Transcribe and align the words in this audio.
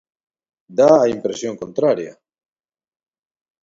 Dá 0.79 0.91
a 0.99 1.11
impresión 1.15 1.53
contraria. 1.63 2.13